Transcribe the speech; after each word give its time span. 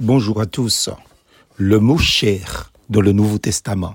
Bonjour 0.00 0.40
à 0.40 0.46
tous. 0.46 0.90
Le 1.56 1.78
mot 1.78 1.98
chair 1.98 2.72
dans 2.90 3.00
le 3.00 3.12
Nouveau 3.12 3.38
Testament. 3.38 3.94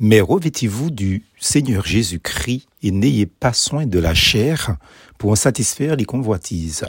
Mais 0.00 0.22
revêtez-vous 0.22 0.90
du 0.90 1.26
Seigneur 1.38 1.84
Jésus-Christ 1.84 2.66
et 2.82 2.90
n'ayez 2.90 3.26
pas 3.26 3.52
soin 3.52 3.84
de 3.84 3.98
la 3.98 4.14
chair 4.14 4.78
pour 5.18 5.32
en 5.32 5.36
satisfaire 5.36 5.96
les 5.96 6.06
convoitises. 6.06 6.86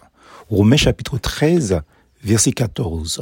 Romains 0.50 0.78
chapitre 0.78 1.18
13, 1.18 1.82
verset 2.24 2.54
14. 2.54 3.22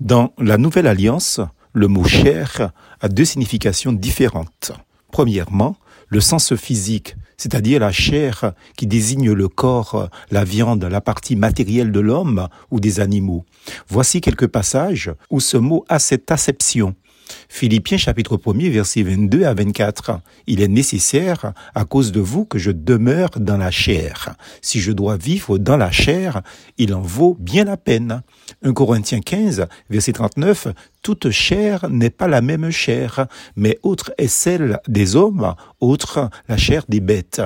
Dans 0.00 0.34
la 0.36 0.58
Nouvelle 0.58 0.88
Alliance, 0.88 1.40
le 1.72 1.88
mot 1.88 2.04
chair 2.04 2.70
a 3.00 3.08
deux 3.08 3.24
significations 3.24 3.94
différentes. 3.94 4.72
Premièrement, 5.14 5.76
le 6.08 6.20
sens 6.20 6.56
physique, 6.56 7.14
c'est-à-dire 7.36 7.78
la 7.78 7.92
chair 7.92 8.52
qui 8.76 8.88
désigne 8.88 9.30
le 9.30 9.46
corps, 9.46 10.10
la 10.32 10.42
viande, 10.42 10.82
la 10.82 11.00
partie 11.00 11.36
matérielle 11.36 11.92
de 11.92 12.00
l'homme 12.00 12.48
ou 12.72 12.80
des 12.80 12.98
animaux. 12.98 13.44
Voici 13.86 14.20
quelques 14.20 14.48
passages 14.48 15.12
où 15.30 15.38
ce 15.38 15.56
mot 15.56 15.84
a 15.88 16.00
cette 16.00 16.32
acception. 16.32 16.96
Philippiens 17.48 17.96
chapitre 17.96 18.36
1er 18.36 18.70
verset 18.70 19.02
22 19.02 19.44
à 19.44 19.54
24. 19.54 20.20
Il 20.48 20.60
est 20.60 20.68
nécessaire 20.68 21.52
à 21.76 21.84
cause 21.84 22.10
de 22.10 22.20
vous 22.20 22.44
que 22.44 22.58
je 22.58 22.72
demeure 22.72 23.30
dans 23.36 23.56
la 23.56 23.70
chair. 23.70 24.34
Si 24.62 24.80
je 24.80 24.90
dois 24.90 25.16
vivre 25.16 25.58
dans 25.58 25.76
la 25.76 25.92
chair, 25.92 26.42
il 26.76 26.92
en 26.92 27.02
vaut 27.02 27.36
bien 27.38 27.64
la 27.64 27.76
peine. 27.76 28.22
1 28.64 28.72
Corinthiens 28.72 29.20
15 29.20 29.66
verset 29.90 30.12
39. 30.12 30.68
Toute 31.04 31.30
chair 31.30 31.90
n'est 31.90 32.08
pas 32.08 32.28
la 32.28 32.40
même 32.40 32.70
chair, 32.70 33.26
mais 33.56 33.78
autre 33.82 34.14
est 34.16 34.26
celle 34.26 34.80
des 34.88 35.16
hommes, 35.16 35.54
autre 35.78 36.30
la 36.48 36.56
chair 36.56 36.84
des 36.88 37.00
bêtes. 37.00 37.42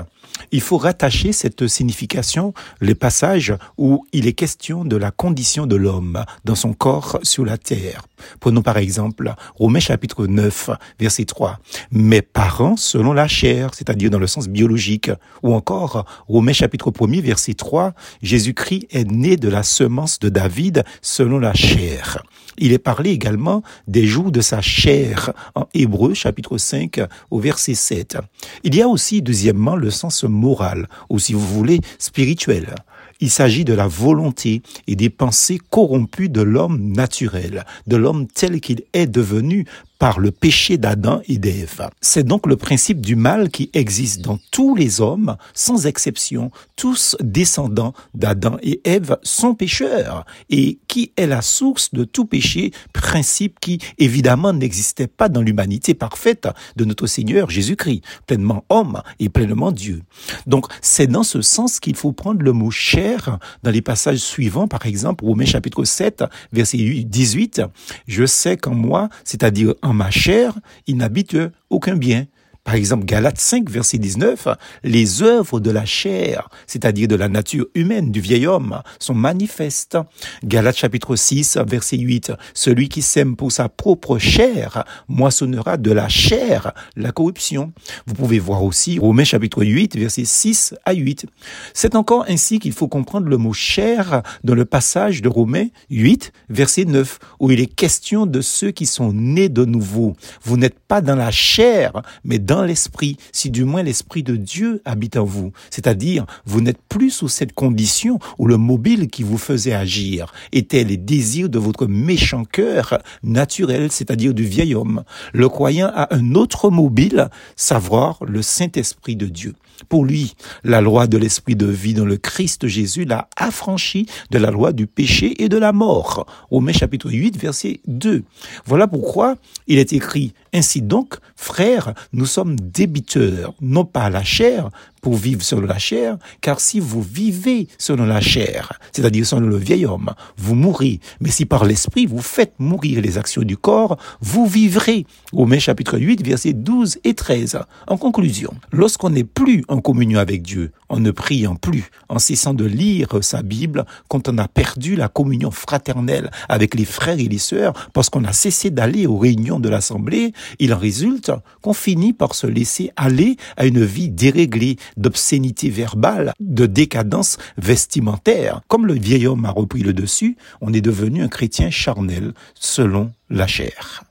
Il 0.52 0.60
faut 0.60 0.78
rattacher 0.78 1.32
cette 1.32 1.66
signification 1.66 2.54
les 2.80 2.94
passages 2.94 3.52
où 3.76 4.06
il 4.12 4.28
est 4.28 4.32
question 4.32 4.84
de 4.84 4.94
la 4.94 5.10
condition 5.10 5.66
de 5.66 5.74
l'homme 5.74 6.24
dans 6.44 6.54
son 6.54 6.72
corps 6.72 7.18
sur 7.24 7.44
la 7.44 7.58
terre. 7.58 8.02
Prenons 8.38 8.62
par 8.62 8.76
exemple 8.76 9.34
Romains 9.56 9.80
chapitre 9.80 10.26
9, 10.26 10.70
verset 11.00 11.24
3. 11.24 11.58
Mes 11.90 12.22
parents 12.22 12.76
selon 12.76 13.12
la 13.12 13.26
chair, 13.26 13.74
c'est-à-dire 13.74 14.10
dans 14.10 14.20
le 14.20 14.28
sens 14.28 14.46
biologique. 14.48 15.10
Ou 15.42 15.52
encore 15.54 16.04
Romains 16.28 16.52
chapitre 16.52 16.92
1 16.96 17.20
verset 17.22 17.54
3. 17.54 17.92
Jésus-Christ 18.22 18.86
est 18.90 19.10
né 19.10 19.36
de 19.36 19.48
la 19.48 19.64
semence 19.64 20.20
de 20.20 20.28
David 20.28 20.84
selon 21.02 21.40
la 21.40 21.54
chair. 21.54 22.22
Il 22.60 22.72
est 22.72 22.78
parlé 22.78 23.10
également 23.10 23.47
des 23.86 24.06
joues 24.06 24.30
de 24.30 24.40
sa 24.40 24.60
chair 24.60 25.32
en 25.54 25.66
Hébreu 25.74 26.14
chapitre 26.14 26.58
5 26.58 27.00
au 27.30 27.38
verset 27.38 27.74
7. 27.74 28.18
Il 28.64 28.74
y 28.74 28.82
a 28.82 28.88
aussi 28.88 29.22
deuxièmement 29.22 29.76
le 29.76 29.90
sens 29.90 30.24
moral 30.24 30.88
ou 31.08 31.18
si 31.18 31.32
vous 31.32 31.46
voulez 31.46 31.80
spirituel. 31.98 32.74
Il 33.20 33.30
s'agit 33.30 33.64
de 33.64 33.74
la 33.74 33.88
volonté 33.88 34.62
et 34.86 34.94
des 34.94 35.10
pensées 35.10 35.58
corrompues 35.70 36.28
de 36.28 36.40
l'homme 36.40 36.92
naturel, 36.92 37.64
de 37.86 37.96
l'homme 37.96 38.28
tel 38.28 38.60
qu'il 38.60 38.82
est 38.92 39.08
devenu 39.08 39.66
par 39.98 40.20
le 40.20 40.30
péché 40.30 40.78
d'Adam 40.78 41.20
et 41.26 41.38
d'Ève. 41.38 41.88
C'est 42.00 42.22
donc 42.22 42.46
le 42.46 42.56
principe 42.56 43.00
du 43.00 43.16
mal 43.16 43.50
qui 43.50 43.70
existe 43.74 44.20
dans 44.20 44.38
tous 44.50 44.74
les 44.74 45.00
hommes, 45.00 45.36
sans 45.54 45.86
exception, 45.86 46.50
tous 46.76 47.16
descendants 47.20 47.94
d'Adam 48.14 48.58
et 48.62 48.80
Ève 48.84 49.18
sont 49.22 49.54
pécheurs, 49.54 50.24
et 50.50 50.78
qui 50.86 51.12
est 51.16 51.26
la 51.26 51.42
source 51.42 51.92
de 51.92 52.04
tout 52.04 52.26
péché, 52.26 52.72
principe 52.92 53.58
qui 53.60 53.78
évidemment 53.98 54.52
n'existait 54.52 55.08
pas 55.08 55.28
dans 55.28 55.42
l'humanité 55.42 55.94
parfaite 55.94 56.48
de 56.76 56.84
notre 56.84 57.06
Seigneur 57.06 57.50
Jésus-Christ, 57.50 58.02
pleinement 58.26 58.64
homme 58.68 59.02
et 59.18 59.28
pleinement 59.28 59.72
Dieu. 59.72 60.02
Donc 60.46 60.66
c'est 60.80 61.08
dans 61.08 61.24
ce 61.24 61.42
sens 61.42 61.80
qu'il 61.80 61.96
faut 61.96 62.12
prendre 62.12 62.42
le 62.42 62.52
mot 62.52 62.70
chair 62.70 63.38
dans 63.62 63.70
les 63.70 63.82
passages 63.82 64.18
suivants, 64.18 64.68
par 64.68 64.86
exemple 64.86 65.24
Romains 65.24 65.44
chapitre 65.44 65.84
7, 65.84 66.24
verset 66.52 66.78
18, 66.78 67.62
je 68.06 68.26
sais 68.26 68.56
qu'en 68.56 68.74
moi, 68.74 69.08
c'est-à-dire 69.24 69.74
ma 69.92 70.10
chair, 70.10 70.58
il 70.86 70.96
n'habite 70.96 71.36
aucun 71.70 71.96
bien. 71.96 72.26
Par 72.68 72.74
exemple, 72.74 73.06
Galates 73.06 73.40
5, 73.40 73.70
verset 73.70 73.96
19, 73.96 74.46
les 74.84 75.22
œuvres 75.22 75.58
de 75.58 75.70
la 75.70 75.86
chair, 75.86 76.50
c'est-à-dire 76.66 77.08
de 77.08 77.14
la 77.14 77.30
nature 77.30 77.64
humaine 77.74 78.12
du 78.12 78.20
vieil 78.20 78.46
homme, 78.46 78.82
sont 78.98 79.14
manifestes. 79.14 79.96
Galates 80.44 80.76
chapitre 80.76 81.16
6, 81.16 81.56
verset 81.66 81.96
8, 81.96 82.32
celui 82.52 82.90
qui 82.90 83.00
sème 83.00 83.36
pour 83.36 83.52
sa 83.52 83.70
propre 83.70 84.18
chair 84.18 84.84
moissonnera 85.08 85.78
de 85.78 85.90
la 85.92 86.10
chair 86.10 86.74
la 86.94 87.10
corruption. 87.10 87.72
Vous 88.06 88.12
pouvez 88.12 88.38
voir 88.38 88.62
aussi 88.62 88.98
Romains 88.98 89.24
chapitre 89.24 89.64
8, 89.64 89.96
verset 89.96 90.26
6 90.26 90.74
à 90.84 90.92
8. 90.92 91.24
C'est 91.72 91.94
encore 91.94 92.26
ainsi 92.28 92.58
qu'il 92.58 92.74
faut 92.74 92.88
comprendre 92.88 93.28
le 93.28 93.38
mot 93.38 93.54
chair 93.54 94.22
dans 94.44 94.54
le 94.54 94.66
passage 94.66 95.22
de 95.22 95.30
Romains 95.30 95.68
8, 95.88 96.32
verset 96.50 96.84
9, 96.84 97.18
où 97.40 97.50
il 97.50 97.60
est 97.60 97.74
question 97.74 98.26
de 98.26 98.42
ceux 98.42 98.72
qui 98.72 98.84
sont 98.84 99.14
nés 99.14 99.48
de 99.48 99.64
nouveau. 99.64 100.14
Vous 100.42 100.58
n'êtes 100.58 100.78
pas 100.78 101.00
dans 101.00 101.16
la 101.16 101.30
chair, 101.30 102.02
mais 102.24 102.38
dans 102.38 102.57
l'esprit, 102.64 103.16
si 103.32 103.50
du 103.50 103.64
moins 103.64 103.82
l'esprit 103.82 104.22
de 104.22 104.36
Dieu 104.36 104.82
habite 104.84 105.16
en 105.16 105.24
vous. 105.24 105.52
C'est-à-dire, 105.70 106.26
vous 106.46 106.60
n'êtes 106.60 106.80
plus 106.88 107.10
sous 107.10 107.28
cette 107.28 107.52
condition 107.52 108.18
où 108.38 108.46
le 108.46 108.56
mobile 108.56 109.08
qui 109.08 109.22
vous 109.22 109.38
faisait 109.38 109.74
agir 109.74 110.32
était 110.52 110.84
les 110.84 110.96
désirs 110.96 111.48
de 111.48 111.58
votre 111.58 111.86
méchant 111.86 112.44
cœur 112.44 112.98
naturel, 113.22 113.90
c'est-à-dire 113.90 114.34
du 114.34 114.44
vieil 114.44 114.74
homme. 114.74 115.04
Le 115.32 115.48
croyant 115.48 115.90
a 115.94 116.14
un 116.14 116.34
autre 116.34 116.70
mobile, 116.70 117.28
savoir 117.56 118.18
le 118.24 118.42
Saint-Esprit 118.42 119.16
de 119.16 119.26
Dieu. 119.26 119.54
Pour 119.88 120.04
lui, 120.04 120.34
la 120.64 120.80
loi 120.80 121.06
de 121.06 121.16
l'esprit 121.18 121.54
de 121.54 121.66
vie 121.66 121.94
dans 121.94 122.04
le 122.04 122.16
Christ 122.16 122.66
Jésus 122.66 123.04
l'a 123.04 123.28
affranchi 123.36 124.06
de 124.30 124.38
la 124.38 124.50
loi 124.50 124.72
du 124.72 124.86
péché 124.86 125.42
et 125.42 125.48
de 125.48 125.56
la 125.56 125.72
mort. 125.72 126.26
Romains 126.50 126.72
chapitre 126.72 127.10
8, 127.10 127.38
verset 127.38 127.80
2. 127.86 128.24
Voilà 128.66 128.88
pourquoi 128.88 129.36
il 129.66 129.78
est 129.78 129.92
écrit, 129.92 130.32
ainsi 130.58 130.82
donc, 130.82 131.14
frères, 131.36 131.94
nous 132.12 132.26
sommes 132.26 132.56
débiteurs, 132.56 133.54
non 133.60 133.84
pas 133.84 134.02
à 134.02 134.10
la 134.10 134.24
chair, 134.24 134.70
pour 135.00 135.16
vivre 135.16 135.42
selon 135.42 135.66
la 135.66 135.78
chair, 135.78 136.18
car 136.40 136.60
si 136.60 136.80
vous 136.80 137.02
vivez 137.02 137.68
selon 137.78 138.06
la 138.06 138.20
chair, 138.20 138.78
c'est-à-dire 138.92 139.26
selon 139.26 139.46
le 139.46 139.56
vieil 139.56 139.86
homme, 139.86 140.12
vous 140.36 140.54
mourrez. 140.54 141.00
Mais 141.20 141.30
si 141.30 141.44
par 141.44 141.64
l'esprit 141.64 142.06
vous 142.06 142.22
faites 142.22 142.54
mourir 142.58 143.00
les 143.00 143.18
actions 143.18 143.42
du 143.42 143.56
corps, 143.56 143.98
vous 144.20 144.46
vivrez. 144.46 145.06
Romains 145.32 145.58
chapitre 145.58 145.98
8, 145.98 146.24
versets 146.24 146.52
12 146.52 146.98
et 147.04 147.14
13. 147.14 147.60
En 147.86 147.96
conclusion, 147.96 148.52
lorsqu'on 148.72 149.10
n'est 149.10 149.24
plus 149.24 149.64
en 149.68 149.80
communion 149.80 150.18
avec 150.18 150.42
Dieu, 150.42 150.72
en 150.88 151.00
ne 151.00 151.10
priant 151.10 151.56
plus, 151.56 151.90
en 152.08 152.18
cessant 152.18 152.54
de 152.54 152.64
lire 152.64 153.08
sa 153.22 153.42
Bible, 153.42 153.84
quand 154.08 154.28
on 154.28 154.38
a 154.38 154.48
perdu 154.48 154.96
la 154.96 155.08
communion 155.08 155.50
fraternelle 155.50 156.30
avec 156.48 156.74
les 156.74 156.84
frères 156.84 157.18
et 157.18 157.28
les 157.28 157.38
sœurs, 157.38 157.88
parce 157.92 158.10
qu'on 158.10 158.24
a 158.24 158.32
cessé 158.32 158.70
d'aller 158.70 159.06
aux 159.06 159.18
réunions 159.18 159.60
de 159.60 159.68
l'Assemblée, 159.68 160.32
il 160.58 160.72
en 160.72 160.78
résulte 160.78 161.32
qu'on 161.62 161.72
finit 161.72 162.12
par 162.12 162.34
se 162.34 162.46
laisser 162.46 162.90
aller 162.96 163.36
à 163.56 163.66
une 163.66 163.84
vie 163.84 164.10
déréglée, 164.10 164.76
d'obscénité 164.96 165.70
verbale, 165.70 166.32
de 166.40 166.66
décadence 166.66 167.38
vestimentaire. 167.56 168.60
Comme 168.68 168.86
le 168.86 168.94
vieil 168.94 169.26
homme 169.26 169.44
a 169.44 169.50
repris 169.50 169.82
le 169.82 169.92
dessus, 169.92 170.36
on 170.60 170.72
est 170.72 170.80
devenu 170.80 171.22
un 171.22 171.28
chrétien 171.28 171.70
charnel 171.70 172.32
selon 172.54 173.12
la 173.30 173.46
chair. 173.46 174.04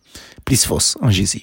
Plus 0.46 0.66
fausse 0.66 0.98
en 1.02 1.10
Jésus. 1.10 1.36